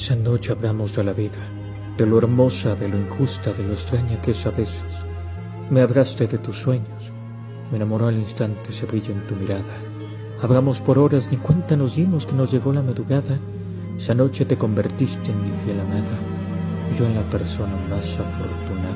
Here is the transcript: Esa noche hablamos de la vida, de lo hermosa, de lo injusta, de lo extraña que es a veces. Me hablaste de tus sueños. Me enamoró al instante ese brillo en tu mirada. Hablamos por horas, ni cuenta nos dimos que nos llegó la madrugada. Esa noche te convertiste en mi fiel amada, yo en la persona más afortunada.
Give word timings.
Esa 0.00 0.16
noche 0.16 0.52
hablamos 0.52 0.96
de 0.96 1.04
la 1.04 1.12
vida, 1.12 1.40
de 1.98 2.06
lo 2.06 2.16
hermosa, 2.16 2.74
de 2.74 2.88
lo 2.88 2.96
injusta, 2.96 3.52
de 3.52 3.62
lo 3.62 3.72
extraña 3.72 4.18
que 4.22 4.30
es 4.30 4.46
a 4.46 4.50
veces. 4.50 5.04
Me 5.68 5.82
hablaste 5.82 6.26
de 6.26 6.38
tus 6.38 6.56
sueños. 6.56 7.12
Me 7.70 7.76
enamoró 7.76 8.06
al 8.06 8.16
instante 8.16 8.70
ese 8.70 8.86
brillo 8.86 9.12
en 9.12 9.26
tu 9.26 9.36
mirada. 9.36 9.74
Hablamos 10.40 10.80
por 10.80 10.98
horas, 10.98 11.30
ni 11.30 11.36
cuenta 11.36 11.76
nos 11.76 11.96
dimos 11.96 12.24
que 12.24 12.32
nos 12.32 12.50
llegó 12.50 12.72
la 12.72 12.80
madrugada. 12.80 13.38
Esa 13.98 14.14
noche 14.14 14.46
te 14.46 14.56
convertiste 14.56 15.32
en 15.32 15.42
mi 15.42 15.50
fiel 15.66 15.78
amada, 15.78 16.16
yo 16.98 17.04
en 17.04 17.16
la 17.16 17.28
persona 17.28 17.76
más 17.90 18.18
afortunada. 18.18 18.89